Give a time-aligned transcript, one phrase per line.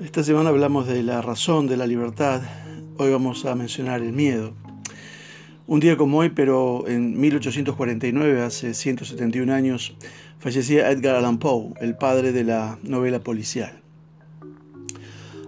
[0.00, 2.42] Esta semana hablamos de la razón de la libertad.
[2.98, 4.52] Hoy vamos a mencionar el miedo.
[5.68, 9.96] Un día como hoy, pero en 1849, hace 171 años,
[10.40, 13.80] fallecía Edgar Allan Poe, el padre de la novela policial.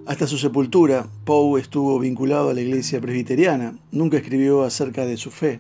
[0.07, 5.33] Hasta su sepultura, Poe estuvo vinculado a la iglesia presbiteriana, nunca escribió acerca de su
[5.33, 5.59] fe.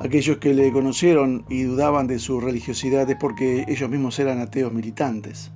[0.00, 4.72] Aquellos que le conocieron y dudaban de su religiosidad es porque ellos mismos eran ateos
[4.72, 5.50] militantes.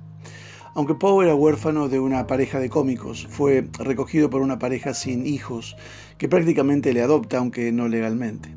[0.75, 5.27] Aunque Poe era huérfano de una pareja de cómicos, fue recogido por una pareja sin
[5.27, 5.77] hijos
[6.17, 8.49] que prácticamente le adopta, aunque no legalmente.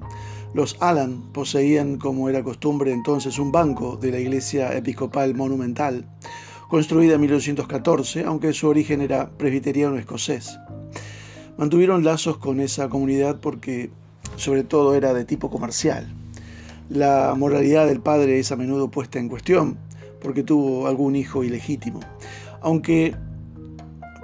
[0.54, 6.08] Los Allan poseían, como era costumbre entonces, un banco de la iglesia episcopal monumental,
[6.70, 10.58] construida en 1814, aunque su origen era presbiteriano escocés.
[11.58, 13.90] Mantuvieron lazos con esa comunidad porque
[14.36, 16.10] sobre todo era de tipo comercial.
[16.88, 19.76] La moralidad del padre es a menudo puesta en cuestión,
[20.20, 22.00] porque tuvo algún hijo ilegítimo.
[22.60, 23.14] Aunque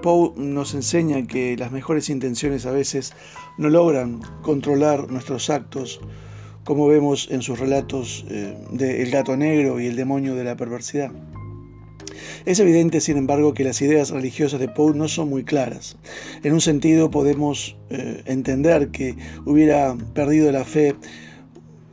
[0.03, 3.15] Poe nos enseña que las mejores intenciones a veces
[3.59, 6.01] no logran controlar nuestros actos,
[6.65, 10.57] como vemos en sus relatos eh, de El gato negro y el demonio de la
[10.57, 11.11] perversidad.
[12.45, 15.97] Es evidente, sin embargo, que las ideas religiosas de Poe no son muy claras.
[16.43, 20.95] En un sentido podemos eh, entender que hubiera perdido la fe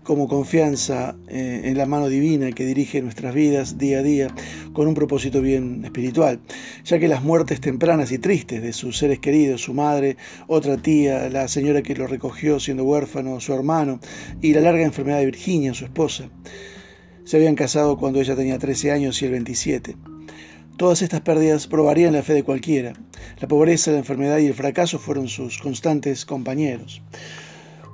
[0.10, 4.28] como confianza eh, en la mano divina que dirige nuestras vidas día a día
[4.74, 6.40] con un propósito bien espiritual,
[6.84, 11.30] ya que las muertes tempranas y tristes de sus seres queridos, su madre, otra tía,
[11.30, 14.00] la señora que lo recogió siendo huérfano, su hermano,
[14.42, 16.28] y la larga enfermedad de Virginia, su esposa,
[17.24, 19.96] se habían casado cuando ella tenía 13 años y él 27.
[20.78, 22.94] Todas estas pérdidas probarían la fe de cualquiera.
[23.40, 27.04] La pobreza, la enfermedad y el fracaso fueron sus constantes compañeros.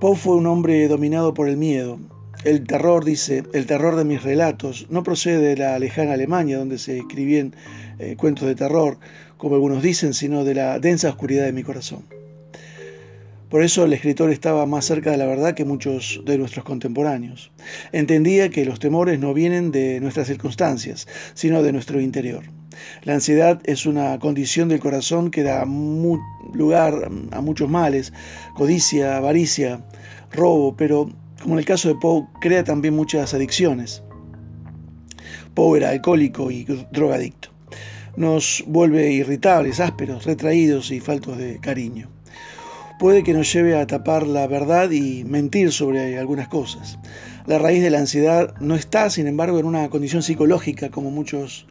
[0.06, 1.98] Poe fue un hombre dominado por el miedo.
[2.44, 6.78] El terror, dice, el terror de mis relatos no procede de la lejana Alemania, donde
[6.78, 7.56] se escribían
[7.98, 9.00] eh, cuentos de terror,
[9.38, 12.04] como algunos dicen, sino de la densa oscuridad de mi corazón.
[13.56, 17.54] Por eso el escritor estaba más cerca de la verdad que muchos de nuestros contemporáneos.
[17.94, 22.44] Entendía que los temores no vienen de nuestras circunstancias, sino de nuestro interior.
[23.04, 28.12] La ansiedad es una condición del corazón que da lugar a muchos males,
[28.56, 29.86] codicia, avaricia,
[30.34, 31.10] robo, pero
[31.42, 34.04] como en el caso de Poe, crea también muchas adicciones.
[35.54, 37.52] Poe era alcohólico y drogadicto.
[38.18, 42.15] Nos vuelve irritables, ásperos, retraídos y faltos de cariño.
[42.98, 46.98] Puede que nos lleve a tapar la verdad y mentir sobre algunas cosas.
[47.46, 51.68] La raíz de la ansiedad no está, sin embargo, en una condición psicológica, como muchos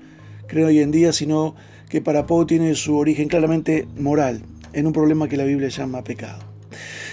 [0.49, 1.55] creen hoy en día, sino
[1.89, 4.43] que para Poe tiene su origen claramente moral,
[4.75, 6.41] en un problema que la Biblia llama pecado.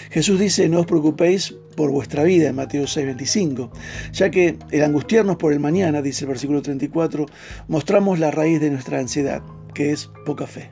[0.10, 3.72] Jesús dice, no os preocupéis por vuestra vida en Mateo 6:25,
[4.12, 7.28] ya que el angustiarnos por el mañana, dice el versículo 34,
[7.70, 9.42] mostramos la raíz de nuestra ansiedad,
[9.74, 10.70] que es poca fe.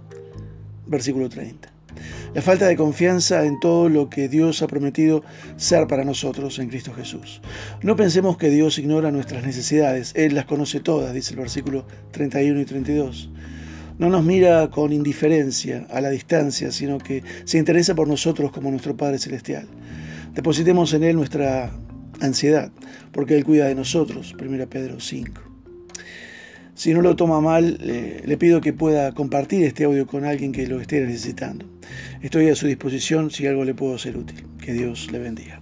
[0.88, 1.79] Versículo 30.
[2.34, 5.24] La falta de confianza en todo lo que Dios ha prometido
[5.58, 7.42] ser para nosotros en Cristo Jesús.
[7.82, 12.60] No pensemos que Dios ignora nuestras necesidades, Él las conoce todas, dice el versículo 31
[12.60, 13.30] y 32.
[13.98, 18.72] No nos mira con indiferencia a la distancia, sino que se interesa por nosotros como
[18.72, 19.68] nuestro Padre Celestial.
[20.34, 21.72] Depositemos en Él nuestra
[22.22, 22.72] ansiedad,
[23.12, 25.49] porque Él cuida de nosotros, 1 Pedro 5.
[26.80, 30.66] Si no lo toma mal, le, pido que pueda compartir este audio con alguien que
[30.66, 31.66] lo esté necesitando.
[32.22, 34.46] Estoy a su disposición si algo le puedo ser útil.
[34.64, 35.60] Que Dios le bendiga.